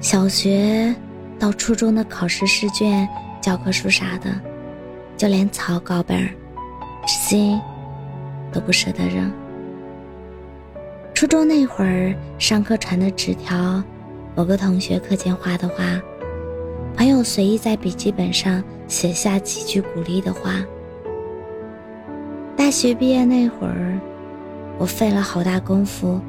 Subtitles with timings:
[0.00, 0.94] 小学
[1.40, 3.06] 到初中的考试试卷、
[3.40, 4.30] 教科书啥的，
[5.16, 6.28] 就连草稿本儿，
[7.04, 7.60] 至今
[8.52, 9.30] 都不舍得扔。
[11.12, 13.82] 初中那会儿，上课传的纸条，
[14.36, 16.00] 某个同学课间画的画，
[16.96, 20.64] 朋友随意在笔记本上写下几句鼓励的话。
[22.56, 23.98] 大学毕业那会儿，
[24.78, 26.20] 我费了好大功夫，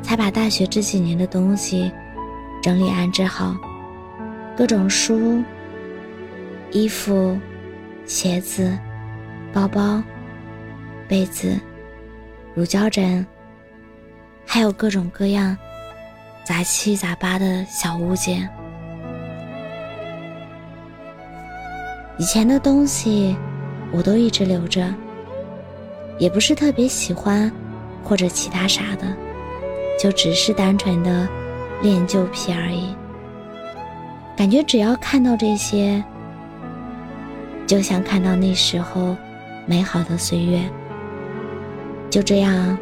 [0.00, 1.90] 才把大学这几年的东西。
[2.66, 3.54] 整理安置好，
[4.56, 5.40] 各种书、
[6.72, 7.38] 衣服、
[8.04, 8.76] 鞋子、
[9.52, 10.02] 包包、
[11.06, 11.60] 被子、
[12.56, 13.24] 乳胶枕，
[14.44, 15.56] 还有各种各样
[16.42, 18.50] 杂七杂八的小物件。
[22.18, 23.36] 以前的东西
[23.92, 24.92] 我都一直留着，
[26.18, 27.48] 也不是特别喜欢
[28.02, 29.16] 或者其他啥的，
[30.02, 31.28] 就只是单纯的。
[31.82, 32.94] 练旧皮而已，
[34.36, 36.02] 感觉只要看到这些，
[37.66, 39.16] 就像看到那时候
[39.66, 40.60] 美好的岁月。
[42.08, 42.78] 就这样，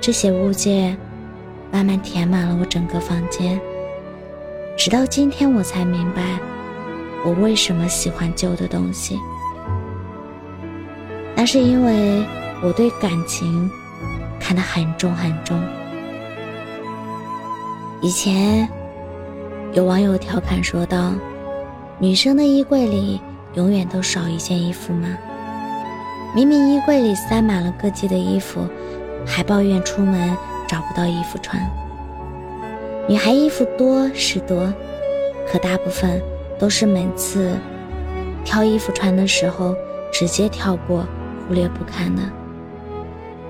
[0.00, 0.96] 这些物件
[1.70, 3.60] 慢慢填满了我整个房间。
[4.78, 6.22] 直到今天，我才明白
[7.24, 9.18] 我为什么喜欢旧的东西。
[11.36, 12.24] 那是因为
[12.62, 13.70] 我对感情
[14.38, 15.60] 看得很重很重。
[18.02, 18.66] 以前，
[19.74, 21.12] 有网友调侃说道
[22.00, 23.20] ：“女生的衣柜里
[23.52, 25.18] 永远都少一件衣服吗？
[26.34, 28.66] 明明衣柜里塞满了各季的衣服，
[29.26, 30.34] 还抱怨出门
[30.66, 31.62] 找不到衣服穿。
[33.06, 34.72] 女孩衣服多是多，
[35.46, 36.22] 可大部分
[36.58, 37.54] 都是每次
[38.46, 39.76] 挑衣服穿的时候
[40.10, 41.06] 直接跳过、
[41.46, 42.22] 忽略不看的，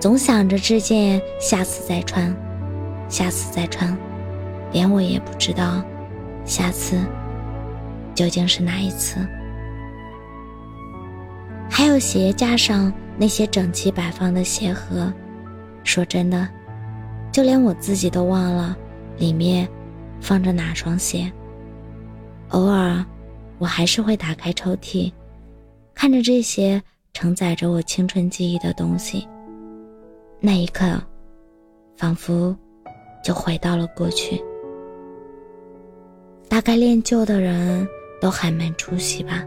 [0.00, 2.34] 总想着这件下次再穿，
[3.08, 3.96] 下次再穿。”
[4.72, 5.82] 连我也不知道，
[6.44, 6.98] 下次
[8.14, 9.26] 究竟是哪一次。
[11.68, 15.12] 还有鞋架上那些整齐摆放的鞋盒，
[15.84, 16.48] 说真的，
[17.32, 18.76] 就连我自己都忘了
[19.18, 19.66] 里面
[20.20, 21.30] 放着哪双鞋。
[22.50, 23.04] 偶尔，
[23.58, 25.10] 我还是会打开抽屉，
[25.94, 26.82] 看着这些
[27.14, 29.26] 承载着我青春记忆的东西，
[30.40, 31.00] 那一刻，
[31.96, 32.54] 仿佛
[33.24, 34.42] 就回到了过去。
[36.50, 37.86] 大概练就的人
[38.20, 39.46] 都很没出息吧，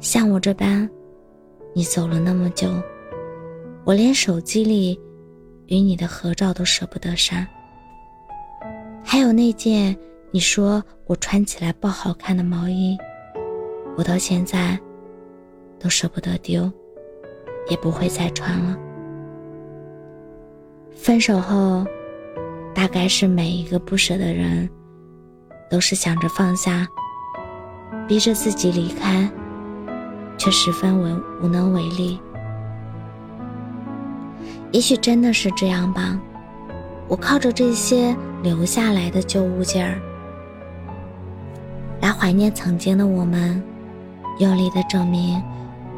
[0.00, 0.88] 像我这般，
[1.74, 2.66] 你走了那么久，
[3.84, 4.98] 我连手机里
[5.66, 7.46] 与你的合照都舍不得删。
[9.04, 9.94] 还有那件
[10.30, 12.96] 你说我穿起来不好看的毛衣，
[13.94, 14.80] 我到现在
[15.78, 16.72] 都舍不得丢，
[17.68, 18.78] 也不会再穿了。
[20.90, 21.86] 分手后，
[22.74, 24.68] 大概是每一个不舍的人。
[25.70, 26.88] 都是想着放下，
[28.06, 29.28] 逼着自己离开，
[30.36, 32.20] 却十分为无能为力。
[34.72, 36.18] 也许真的是这样吧，
[37.06, 40.00] 我靠着这些留下来的旧物件儿，
[42.00, 43.62] 来怀念曾经的我们，
[44.38, 45.42] 用力的证明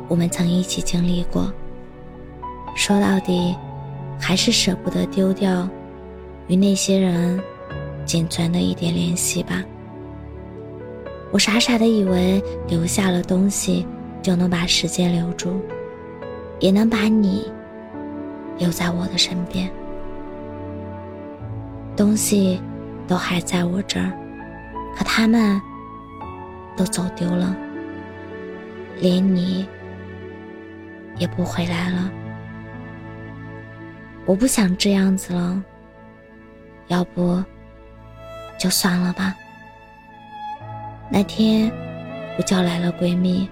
[0.08, 1.52] 我们曾一起经历过。
[2.76, 3.56] 说到底，
[4.20, 5.68] 还是舍不得丢掉
[6.46, 7.40] 与那些人。
[8.10, 9.62] 仅存的一点联系吧。
[11.30, 13.86] 我傻傻的以为留下了东西
[14.20, 15.60] 就能把时间留住，
[16.58, 17.48] 也能把你
[18.58, 19.70] 留在我的身边。
[21.96, 22.60] 东西
[23.06, 24.10] 都还在我这儿，
[24.96, 25.62] 可他们
[26.76, 27.56] 都走丢了，
[28.98, 29.64] 连你
[31.16, 32.10] 也不回来了。
[34.26, 35.62] 我不想这样子了，
[36.88, 37.40] 要不？
[38.60, 39.34] 就算了吧。
[41.08, 41.72] 那天，
[42.36, 43.48] 我叫来了闺蜜，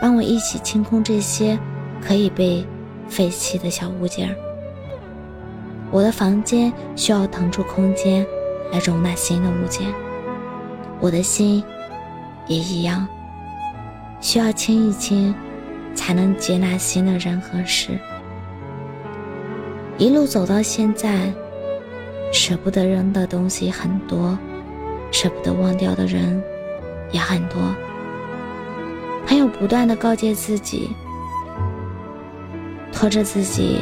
[0.00, 1.58] 帮我一起清空这些
[2.00, 2.66] 可以被
[3.10, 4.34] 废弃的小物件。
[5.90, 8.26] 我的房间需要腾出空间
[8.72, 9.86] 来容纳新的物件，
[10.98, 11.62] 我的心
[12.46, 13.06] 也一样，
[14.22, 15.34] 需要清一清，
[15.94, 17.98] 才能接纳新的人和事。
[19.98, 21.32] 一路走到现在，
[22.32, 24.38] 舍不得扔的东西很多，
[25.10, 26.42] 舍不得忘掉的人
[27.10, 27.74] 也很多。
[29.26, 30.90] 还有不断的告诫自己，
[32.92, 33.80] 拖着自己，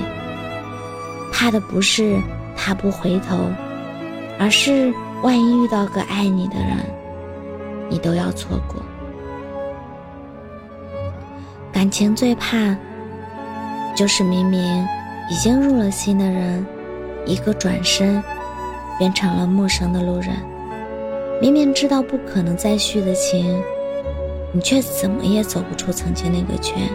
[1.33, 2.19] 怕的不是
[2.57, 3.51] 他不回头，
[4.39, 4.93] 而是
[5.23, 6.79] 万一遇到个爱你的人，
[7.91, 8.83] 你都要错过。
[11.73, 12.75] 感情最怕，
[13.95, 14.87] 就是明明
[15.31, 16.65] 已经入了心的人，
[17.27, 18.23] 一个转身，
[18.99, 20.37] 变成了陌生的路人。
[21.41, 23.61] 明明知道不可能再续的情，
[24.53, 26.89] 你却怎么也走不出曾经那个圈。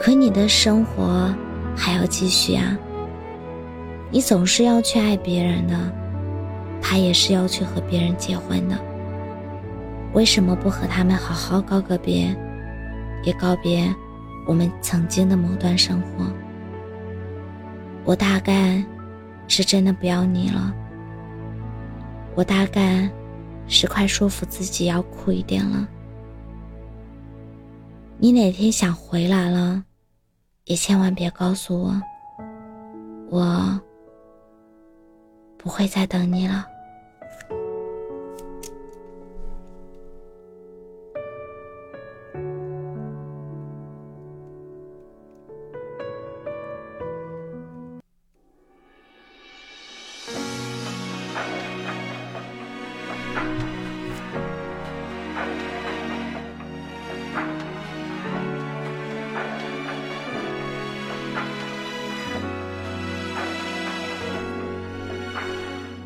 [0.00, 1.34] 可你的生活
[1.76, 2.78] 还要继续啊！
[4.10, 5.74] 你总是要去爱别人的，
[6.80, 8.78] 他也是要去和别人结婚的。
[10.14, 12.34] 为什么不和他们好好告个别？
[13.24, 13.92] 也告别
[14.46, 16.24] 我们曾经的某段生活。
[18.04, 18.82] 我大概
[19.48, 20.72] 是真的不要你了。
[22.36, 23.10] 我大概
[23.66, 25.88] 是快说服自己要苦一点了。
[28.18, 29.82] 你哪天想回来了，
[30.64, 32.02] 也千万别告诉我，
[33.30, 33.80] 我
[35.56, 36.66] 不会再等你了。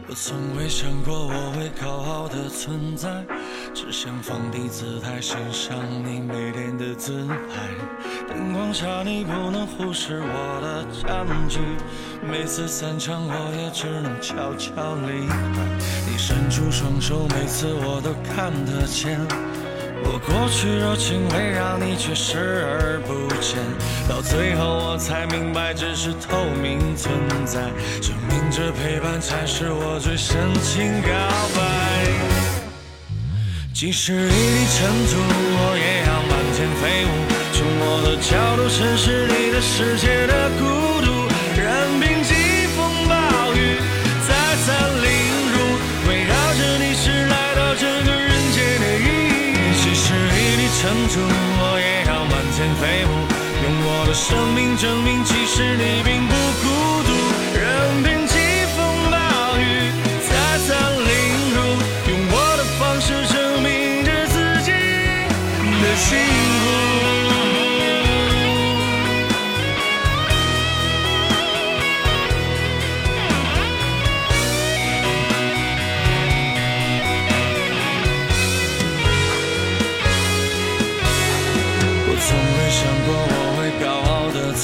[0.09, 3.09] 我从未想过我会高傲的存在，
[3.73, 7.37] 只想放低姿态欣赏你每天的姿态。
[8.29, 11.61] 灯光下你不能忽视我的占据，
[12.21, 15.37] 每次散场我也只能悄悄离开。
[16.11, 19.21] 你伸出双手，每次我都看得见。
[20.05, 23.59] 我过去热情围绕你，却视而不见。
[24.09, 27.15] 到最后我才明白，只是透明存
[27.45, 27.61] 在，
[28.01, 31.09] 证明着陪伴才是我最深情告
[31.55, 31.61] 白。
[33.73, 37.09] 即使一粒尘土，我也要满天飞舞。
[37.53, 40.92] 从我的角度审视你的世界的孤
[50.83, 53.09] 撑住，我也要满天飞舞，
[53.63, 56.82] 用我的生命证明，其实你并不孤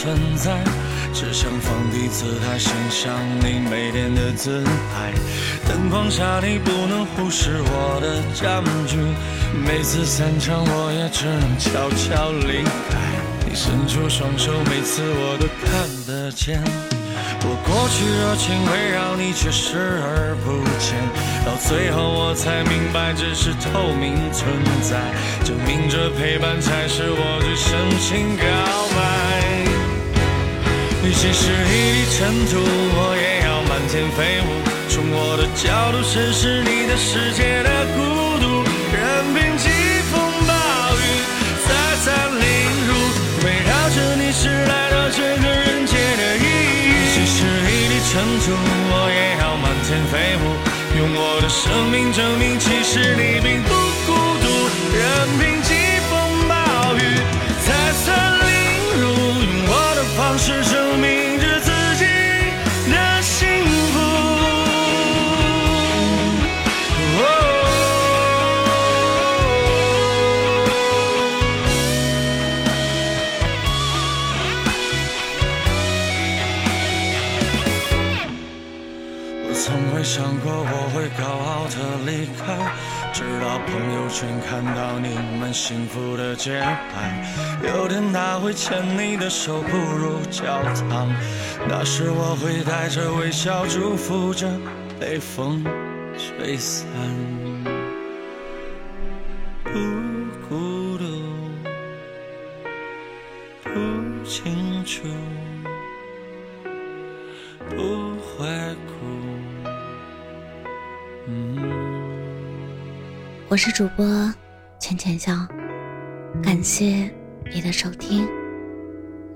[0.09, 0.65] 存在，
[1.13, 5.13] 只想放低姿态欣赏你美丽的姿态。
[5.69, 8.97] 灯光下你不能忽视我的占据，
[9.53, 12.97] 每次散场我也只能悄悄离开。
[13.47, 16.63] 你伸出双手，每次我都看得见。
[17.43, 20.97] 我过去热情围绕你，却视而不见。
[21.45, 24.49] 到最后我才明白，只是透明存
[24.81, 25.13] 在，
[25.45, 28.45] 证明着陪伴才是我最深情告
[28.97, 29.68] 白。
[31.13, 34.63] 即使一粒尘土，我也要满天飞舞。
[34.89, 38.63] 从我的角度审视你的世界的孤独，
[38.95, 39.03] 任
[39.35, 39.69] 凭疾
[40.13, 40.53] 风暴
[40.95, 41.05] 雨
[41.67, 41.69] 再
[42.01, 42.07] 三
[42.39, 42.47] 凌
[42.87, 42.91] 辱，
[43.43, 46.47] 围绕着你是来到这个人间的意
[46.87, 47.11] 义。
[47.13, 50.55] 即使一粒尘土，我也要满天飞舞。
[50.99, 53.75] 用我的生命证明，其实你并不
[54.07, 54.47] 孤独。
[54.95, 55.03] 任
[55.39, 55.75] 凭疾
[56.09, 57.19] 风暴雨
[57.67, 58.38] 再三，
[59.99, 60.63] 的方式。
[60.63, 61.28] 证明
[83.67, 87.25] 朋友圈看到你们幸福的节拍。
[87.67, 91.09] 有天他会牵你的手步入教堂，
[91.69, 94.49] 那时我会带着微笑祝福着，
[95.01, 95.65] 被风
[96.17, 96.87] 吹散。
[99.65, 99.71] 不
[100.49, 101.05] 孤独，
[103.65, 103.71] 不
[104.25, 105.03] 清楚，
[107.71, 108.47] 不会
[108.87, 108.98] 哭
[113.51, 114.05] 我是主播
[114.79, 115.33] 浅浅笑，
[116.43, 117.11] 感谢
[117.51, 118.29] 你的收听，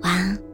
[0.02, 0.51] 晚安。